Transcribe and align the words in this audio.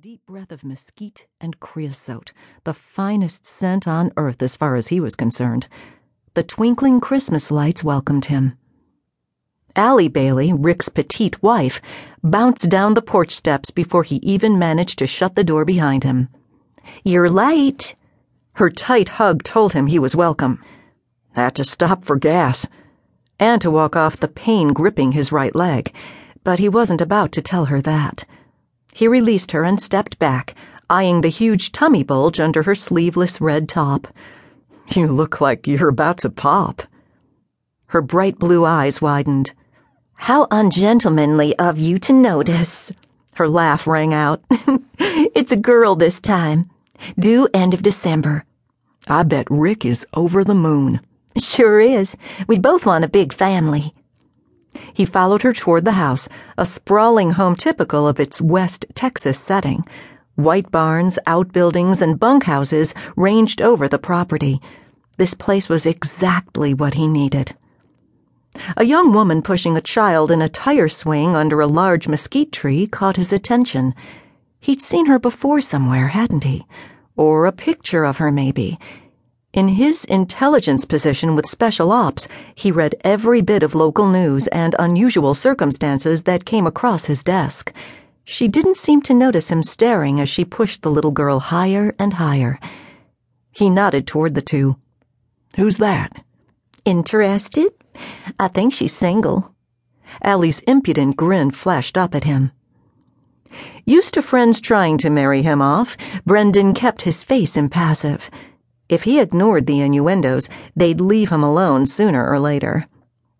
deep 0.00 0.26
breath 0.26 0.50
of 0.50 0.64
mesquite 0.64 1.26
and 1.40 1.60
creosote, 1.60 2.32
the 2.64 2.74
finest 2.74 3.46
scent 3.46 3.86
on 3.86 4.10
earth 4.16 4.42
as 4.42 4.56
far 4.56 4.74
as 4.74 4.88
he 4.88 4.98
was 4.98 5.14
concerned. 5.14 5.68
The 6.34 6.42
twinkling 6.42 7.00
Christmas 7.00 7.50
lights 7.50 7.84
welcomed 7.84 8.24
him. 8.24 8.58
Allie 9.76 10.08
Bailey, 10.08 10.52
Rick's 10.52 10.88
petite 10.88 11.40
wife, 11.42 11.80
bounced 12.24 12.68
down 12.68 12.94
the 12.94 13.02
porch 13.02 13.34
steps 13.34 13.70
before 13.70 14.02
he 14.02 14.16
even 14.16 14.58
managed 14.58 14.98
to 14.98 15.06
shut 15.06 15.36
the 15.36 15.44
door 15.44 15.64
behind 15.64 16.02
him. 16.02 16.28
You're 17.04 17.30
late. 17.30 17.94
Her 18.54 18.70
tight 18.70 19.10
hug 19.10 19.44
told 19.44 19.74
him 19.74 19.86
he 19.86 20.00
was 20.00 20.16
welcome. 20.16 20.62
Had 21.34 21.54
to 21.54 21.64
stop 21.64 22.04
for 22.04 22.16
gas. 22.16 22.66
And 23.38 23.60
to 23.62 23.70
walk 23.70 23.94
off 23.94 24.18
the 24.18 24.28
pain 24.28 24.72
gripping 24.72 25.12
his 25.12 25.30
right 25.30 25.54
leg. 25.54 25.94
But 26.42 26.58
he 26.58 26.68
wasn't 26.68 27.00
about 27.00 27.30
to 27.32 27.42
tell 27.42 27.66
her 27.66 27.80
that. 27.82 28.24
He 28.94 29.08
released 29.08 29.50
her 29.50 29.64
and 29.64 29.80
stepped 29.80 30.20
back, 30.20 30.54
eyeing 30.88 31.20
the 31.20 31.28
huge 31.28 31.72
tummy 31.72 32.04
bulge 32.04 32.38
under 32.38 32.62
her 32.62 32.76
sleeveless 32.76 33.40
red 33.40 33.68
top. 33.68 34.06
You 34.90 35.08
look 35.08 35.40
like 35.40 35.66
you're 35.66 35.88
about 35.88 36.18
to 36.18 36.30
pop. 36.30 36.84
Her 37.86 38.00
bright 38.00 38.38
blue 38.38 38.64
eyes 38.64 39.02
widened. 39.02 39.52
How 40.14 40.46
ungentlemanly 40.52 41.58
of 41.58 41.76
you 41.76 41.98
to 41.98 42.12
notice. 42.12 42.92
Her 43.34 43.48
laugh 43.48 43.88
rang 43.88 44.14
out. 44.14 44.44
it's 45.00 45.50
a 45.50 45.56
girl 45.56 45.96
this 45.96 46.20
time. 46.20 46.70
Due 47.18 47.48
end 47.52 47.74
of 47.74 47.82
December. 47.82 48.44
I 49.08 49.24
bet 49.24 49.50
Rick 49.50 49.84
is 49.84 50.06
over 50.14 50.44
the 50.44 50.54
moon. 50.54 51.00
Sure 51.36 51.80
is. 51.80 52.16
We 52.46 52.60
both 52.60 52.86
want 52.86 53.04
a 53.04 53.08
big 53.08 53.32
family. 53.32 53.92
He 54.92 55.04
followed 55.04 55.42
her 55.42 55.52
toward 55.52 55.84
the 55.84 55.92
house, 55.92 56.28
a 56.56 56.64
sprawling 56.64 57.30
home 57.30 57.56
typical 57.56 58.06
of 58.06 58.20
its 58.20 58.40
West 58.40 58.86
Texas 58.94 59.38
setting. 59.38 59.84
White 60.36 60.70
barns, 60.70 61.18
outbuildings, 61.26 62.02
and 62.02 62.18
bunkhouses 62.18 62.94
ranged 63.16 63.62
over 63.62 63.88
the 63.88 63.98
property. 63.98 64.60
This 65.16 65.34
place 65.34 65.68
was 65.68 65.86
exactly 65.86 66.74
what 66.74 66.94
he 66.94 67.06
needed. 67.06 67.54
A 68.76 68.84
young 68.84 69.12
woman 69.12 69.42
pushing 69.42 69.76
a 69.76 69.80
child 69.80 70.30
in 70.30 70.42
a 70.42 70.48
tire 70.48 70.88
swing 70.88 71.34
under 71.34 71.60
a 71.60 71.66
large 71.66 72.06
mesquite 72.08 72.52
tree 72.52 72.86
caught 72.86 73.16
his 73.16 73.32
attention. 73.32 73.94
He'd 74.60 74.80
seen 74.80 75.06
her 75.06 75.18
before 75.18 75.60
somewhere, 75.60 76.08
hadn't 76.08 76.44
he? 76.44 76.66
Or 77.16 77.46
a 77.46 77.52
picture 77.52 78.04
of 78.04 78.18
her, 78.18 78.32
maybe. 78.32 78.78
In 79.54 79.68
his 79.68 80.04
intelligence 80.06 80.84
position 80.84 81.36
with 81.36 81.46
Special 81.46 81.92
Ops, 81.92 82.26
he 82.56 82.72
read 82.72 82.96
every 83.04 83.40
bit 83.40 83.62
of 83.62 83.76
local 83.76 84.08
news 84.08 84.48
and 84.48 84.74
unusual 84.80 85.32
circumstances 85.32 86.24
that 86.24 86.44
came 86.44 86.66
across 86.66 87.04
his 87.04 87.22
desk. 87.22 87.72
She 88.24 88.48
didn't 88.48 88.76
seem 88.76 89.00
to 89.02 89.14
notice 89.14 89.52
him 89.52 89.62
staring 89.62 90.18
as 90.18 90.28
she 90.28 90.44
pushed 90.44 90.82
the 90.82 90.90
little 90.90 91.12
girl 91.12 91.38
higher 91.38 91.94
and 92.00 92.14
higher. 92.14 92.58
He 93.52 93.70
nodded 93.70 94.08
toward 94.08 94.34
the 94.34 94.42
two. 94.42 94.74
Who's 95.56 95.76
that? 95.76 96.24
Interested? 96.84 97.72
I 98.40 98.48
think 98.48 98.72
she's 98.74 98.92
single. 98.92 99.54
Allie's 100.20 100.58
impudent 100.66 101.16
grin 101.16 101.52
flashed 101.52 101.96
up 101.96 102.16
at 102.16 102.24
him. 102.24 102.50
Used 103.86 104.14
to 104.14 104.22
friends 104.22 104.58
trying 104.58 104.98
to 104.98 105.10
marry 105.10 105.42
him 105.42 105.62
off, 105.62 105.96
Brendan 106.26 106.74
kept 106.74 107.02
his 107.02 107.22
face 107.22 107.56
impassive. 107.56 108.28
If 108.94 109.02
he 109.02 109.18
ignored 109.18 109.66
the 109.66 109.80
innuendos, 109.80 110.48
they'd 110.76 111.00
leave 111.00 111.30
him 111.30 111.42
alone 111.42 111.84
sooner 111.84 112.30
or 112.30 112.38
later. 112.38 112.86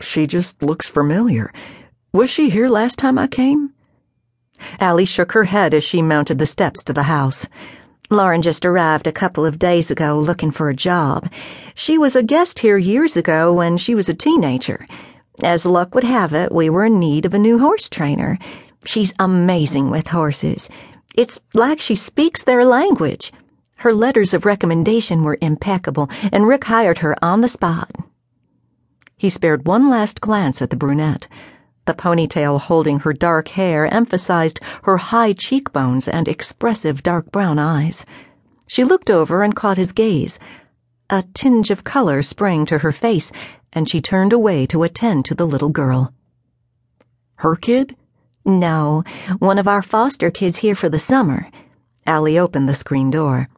She 0.00 0.26
just 0.26 0.60
looks 0.60 0.88
familiar. 0.88 1.52
Was 2.12 2.30
she 2.30 2.50
here 2.50 2.68
last 2.68 2.98
time 2.98 3.16
I 3.16 3.28
came? 3.28 3.72
Allie 4.80 5.04
shook 5.04 5.30
her 5.30 5.44
head 5.44 5.72
as 5.72 5.84
she 5.84 6.02
mounted 6.02 6.40
the 6.40 6.46
steps 6.46 6.82
to 6.82 6.92
the 6.92 7.04
house. 7.04 7.46
Lauren 8.10 8.42
just 8.42 8.64
arrived 8.64 9.06
a 9.06 9.12
couple 9.12 9.46
of 9.46 9.60
days 9.60 9.88
ago 9.88 10.18
looking 10.18 10.50
for 10.50 10.68
a 10.68 10.74
job. 10.74 11.30
She 11.76 11.96
was 11.96 12.16
a 12.16 12.24
guest 12.24 12.58
here 12.58 12.76
years 12.76 13.16
ago 13.16 13.52
when 13.52 13.76
she 13.76 13.94
was 13.94 14.08
a 14.08 14.14
teenager. 14.14 14.84
As 15.44 15.64
luck 15.64 15.94
would 15.94 16.02
have 16.18 16.32
it, 16.32 16.50
we 16.50 16.68
were 16.70 16.86
in 16.86 16.98
need 16.98 17.24
of 17.24 17.34
a 17.34 17.38
new 17.38 17.60
horse 17.60 17.88
trainer. 17.88 18.36
She's 18.84 19.14
amazing 19.20 19.90
with 19.90 20.08
horses. 20.08 20.68
It's 21.14 21.40
like 21.54 21.78
she 21.78 21.94
speaks 21.94 22.42
their 22.42 22.64
language. 22.64 23.30
Her 23.76 23.94
letters 23.94 24.34
of 24.34 24.44
recommendation 24.44 25.22
were 25.22 25.38
impeccable, 25.40 26.10
and 26.32 26.46
Rick 26.46 26.64
hired 26.64 26.98
her 26.98 27.14
on 27.22 27.40
the 27.40 27.48
spot. 27.48 27.90
He 29.16 29.30
spared 29.30 29.66
one 29.66 29.88
last 29.88 30.20
glance 30.20 30.60
at 30.60 30.70
the 30.70 30.76
brunette. 30.76 31.28
The 31.84 31.94
ponytail 31.94 32.58
holding 32.58 33.00
her 33.00 33.12
dark 33.12 33.48
hair 33.48 33.86
emphasized 33.92 34.60
her 34.82 34.96
high 34.96 35.32
cheekbones 35.32 36.08
and 36.08 36.26
expressive 36.26 37.02
dark 37.02 37.30
brown 37.30 37.58
eyes. 37.58 38.04
She 38.66 38.82
looked 38.82 39.08
over 39.08 39.42
and 39.42 39.54
caught 39.54 39.76
his 39.76 39.92
gaze. 39.92 40.40
A 41.08 41.22
tinge 41.34 41.70
of 41.70 41.84
color 41.84 42.22
sprang 42.22 42.66
to 42.66 42.78
her 42.78 42.92
face, 42.92 43.30
and 43.72 43.88
she 43.88 44.00
turned 44.00 44.32
away 44.32 44.66
to 44.66 44.82
attend 44.82 45.24
to 45.26 45.34
the 45.34 45.46
little 45.46 45.68
girl. 45.68 46.12
Her 47.36 47.54
kid? 47.54 47.94
No, 48.44 49.04
one 49.38 49.58
of 49.58 49.68
our 49.68 49.82
foster 49.82 50.30
kids 50.30 50.56
here 50.56 50.74
for 50.74 50.88
the 50.88 50.98
summer. 50.98 51.48
Allie 52.06 52.38
opened 52.38 52.68
the 52.68 52.74
screen 52.74 53.10
door. 53.10 53.48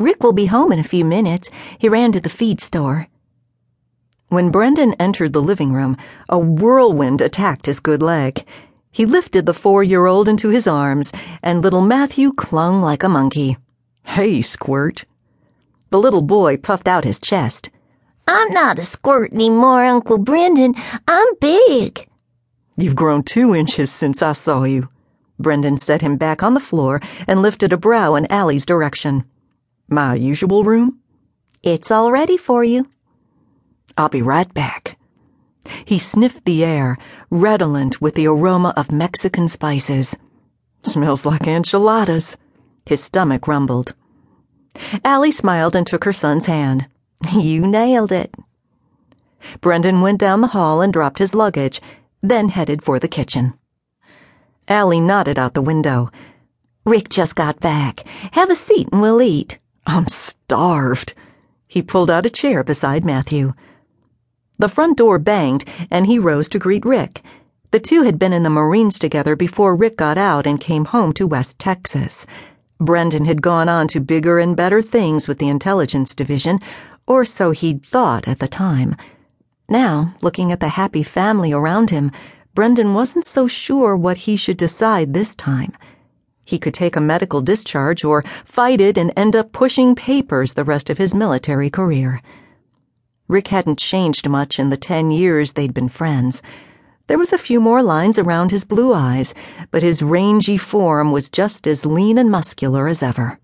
Rick 0.00 0.22
will 0.22 0.32
be 0.32 0.46
home 0.46 0.72
in 0.72 0.78
a 0.78 0.82
few 0.82 1.04
minutes. 1.04 1.50
He 1.78 1.86
ran 1.86 2.10
to 2.12 2.20
the 2.20 2.30
feed 2.30 2.58
store. 2.58 3.06
When 4.28 4.50
Brendan 4.50 4.94
entered 4.94 5.34
the 5.34 5.42
living 5.42 5.74
room, 5.74 5.98
a 6.26 6.38
whirlwind 6.38 7.20
attacked 7.20 7.66
his 7.66 7.80
good 7.80 8.00
leg. 8.00 8.46
He 8.90 9.04
lifted 9.04 9.44
the 9.44 9.52
four 9.52 9.84
year 9.84 10.06
old 10.06 10.26
into 10.26 10.48
his 10.48 10.66
arms, 10.66 11.12
and 11.42 11.60
little 11.60 11.82
Matthew 11.82 12.32
clung 12.32 12.80
like 12.80 13.02
a 13.02 13.10
monkey. 13.10 13.58
Hey, 14.04 14.40
squirt. 14.40 15.04
The 15.90 15.98
little 15.98 16.22
boy 16.22 16.56
puffed 16.56 16.88
out 16.88 17.04
his 17.04 17.20
chest. 17.20 17.68
I'm 18.26 18.52
not 18.54 18.78
a 18.78 18.84
squirt 18.84 19.34
anymore, 19.34 19.84
Uncle 19.84 20.16
Brendan. 20.16 20.76
I'm 21.06 21.34
big. 21.40 22.08
You've 22.78 22.96
grown 22.96 23.22
two 23.22 23.54
inches 23.54 23.92
since 23.92 24.22
I 24.22 24.32
saw 24.32 24.64
you. 24.64 24.88
Brendan 25.38 25.76
set 25.76 26.00
him 26.00 26.16
back 26.16 26.42
on 26.42 26.54
the 26.54 26.60
floor 26.60 27.02
and 27.26 27.42
lifted 27.42 27.72
a 27.74 27.76
brow 27.76 28.14
in 28.14 28.26
Allie's 28.32 28.64
direction. 28.64 29.26
My 29.92 30.14
usual 30.14 30.62
room? 30.62 31.00
It's 31.64 31.90
all 31.90 32.12
ready 32.12 32.36
for 32.36 32.62
you. 32.62 32.88
I'll 33.98 34.08
be 34.08 34.22
right 34.22 34.52
back. 34.54 34.96
He 35.84 35.98
sniffed 35.98 36.44
the 36.44 36.64
air, 36.64 36.96
redolent 37.28 38.00
with 38.00 38.14
the 38.14 38.28
aroma 38.28 38.72
of 38.76 38.92
Mexican 38.92 39.48
spices. 39.48 40.16
Smells 40.84 41.26
like 41.26 41.48
enchiladas. 41.48 42.36
His 42.86 43.02
stomach 43.02 43.48
rumbled. 43.48 43.94
Allie 45.04 45.32
smiled 45.32 45.74
and 45.74 45.84
took 45.84 46.04
her 46.04 46.12
son's 46.12 46.46
hand. 46.46 46.86
You 47.32 47.66
nailed 47.66 48.12
it. 48.12 48.32
Brendan 49.60 50.02
went 50.02 50.20
down 50.20 50.40
the 50.40 50.54
hall 50.54 50.80
and 50.80 50.92
dropped 50.92 51.18
his 51.18 51.34
luggage, 51.34 51.82
then 52.22 52.48
headed 52.50 52.82
for 52.82 53.00
the 53.00 53.08
kitchen. 53.08 53.54
Allie 54.68 55.00
nodded 55.00 55.38
out 55.38 55.54
the 55.54 55.62
window. 55.62 56.10
Rick 56.86 57.08
just 57.08 57.34
got 57.34 57.58
back. 57.58 58.04
Have 58.32 58.50
a 58.50 58.54
seat 58.54 58.88
and 58.92 59.02
we'll 59.02 59.20
eat. 59.20 59.58
I'm 59.86 60.08
starved. 60.08 61.14
He 61.68 61.82
pulled 61.82 62.10
out 62.10 62.26
a 62.26 62.30
chair 62.30 62.62
beside 62.62 63.04
Matthew. 63.04 63.54
The 64.58 64.68
front 64.68 64.98
door 64.98 65.18
banged, 65.18 65.64
and 65.90 66.06
he 66.06 66.18
rose 66.18 66.48
to 66.50 66.58
greet 66.58 66.84
Rick. 66.84 67.22
The 67.70 67.80
two 67.80 68.02
had 68.02 68.18
been 68.18 68.32
in 68.32 68.42
the 68.42 68.50
Marines 68.50 68.98
together 68.98 69.36
before 69.36 69.76
Rick 69.76 69.96
got 69.96 70.18
out 70.18 70.46
and 70.46 70.60
came 70.60 70.86
home 70.86 71.12
to 71.14 71.26
West 71.26 71.58
Texas. 71.58 72.26
Brendan 72.80 73.24
had 73.24 73.42
gone 73.42 73.68
on 73.68 73.86
to 73.88 74.00
bigger 74.00 74.38
and 74.38 74.56
better 74.56 74.82
things 74.82 75.28
with 75.28 75.38
the 75.38 75.48
Intelligence 75.48 76.14
Division, 76.14 76.58
or 77.06 77.24
so 77.24 77.52
he'd 77.52 77.84
thought 77.84 78.26
at 78.26 78.38
the 78.38 78.48
time. 78.48 78.96
Now, 79.68 80.14
looking 80.20 80.50
at 80.50 80.60
the 80.60 80.70
happy 80.70 81.02
family 81.02 81.52
around 81.52 81.90
him, 81.90 82.10
Brendan 82.54 82.92
wasn't 82.92 83.24
so 83.24 83.46
sure 83.46 83.96
what 83.96 84.18
he 84.18 84.36
should 84.36 84.56
decide 84.56 85.14
this 85.14 85.36
time. 85.36 85.72
He 86.50 86.58
could 86.58 86.74
take 86.74 86.96
a 86.96 87.00
medical 87.00 87.40
discharge 87.40 88.02
or 88.02 88.24
fight 88.44 88.80
it 88.80 88.98
and 88.98 89.12
end 89.16 89.36
up 89.36 89.52
pushing 89.52 89.94
papers 89.94 90.54
the 90.54 90.64
rest 90.64 90.90
of 90.90 90.98
his 90.98 91.14
military 91.14 91.70
career. 91.70 92.20
Rick 93.28 93.46
hadn't 93.54 93.78
changed 93.78 94.28
much 94.28 94.58
in 94.58 94.68
the 94.68 94.76
ten 94.76 95.12
years 95.12 95.52
they'd 95.52 95.72
been 95.72 95.88
friends. 95.88 96.42
There 97.06 97.18
was 97.18 97.32
a 97.32 97.38
few 97.38 97.60
more 97.60 97.84
lines 97.84 98.18
around 98.18 98.50
his 98.50 98.64
blue 98.64 98.92
eyes, 98.92 99.32
but 99.70 99.84
his 99.84 100.02
rangy 100.02 100.56
form 100.56 101.12
was 101.12 101.30
just 101.30 101.68
as 101.68 101.86
lean 101.86 102.18
and 102.18 102.32
muscular 102.32 102.88
as 102.88 103.00
ever. 103.00 103.38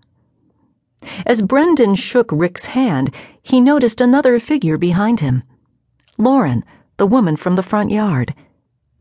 As 1.25 1.41
Brendan 1.41 1.95
shook 1.95 2.29
Rick's 2.29 2.65
hand, 2.65 3.15
he 3.41 3.61
noticed 3.61 4.01
another 4.01 4.37
figure 4.37 4.77
behind 4.77 5.21
him 5.21 5.43
Lauren, 6.17 6.65
the 6.97 7.07
woman 7.07 7.37
from 7.37 7.55
the 7.55 7.63
front 7.63 7.89
yard. 7.89 8.35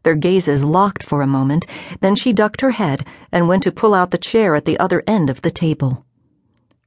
Their 0.06 0.14
gazes 0.14 0.62
locked 0.62 1.02
for 1.02 1.20
a 1.20 1.26
moment, 1.26 1.66
then 2.00 2.14
she 2.14 2.32
ducked 2.32 2.60
her 2.60 2.70
head 2.70 3.04
and 3.32 3.48
went 3.48 3.64
to 3.64 3.72
pull 3.72 3.92
out 3.92 4.12
the 4.12 4.18
chair 4.18 4.54
at 4.54 4.64
the 4.64 4.78
other 4.78 5.02
end 5.04 5.28
of 5.28 5.42
the 5.42 5.50
table. 5.50 6.06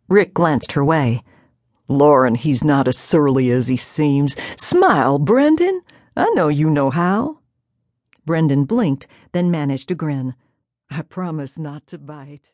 Rick 0.08 0.34
glanced 0.34 0.72
her 0.72 0.86
way. 0.86 1.22
Lauren, 1.90 2.36
he's 2.36 2.64
not 2.64 2.88
as 2.88 2.98
surly 2.98 3.52
as 3.52 3.68
he 3.68 3.76
seems. 3.76 4.38
Smile, 4.56 5.20
Brendan. 5.20 5.82
I 6.16 6.30
know 6.30 6.48
you 6.48 6.70
know 6.70 6.92
how. 6.92 7.40
Brendan 8.26 8.64
blinked, 8.64 9.06
then 9.34 9.52
managed 9.52 9.90
to 9.90 9.96
grin. 9.96 10.34
I 10.90 11.02
promise 11.02 11.60
not 11.60 11.88
to 11.88 11.98
bite. 11.98 12.54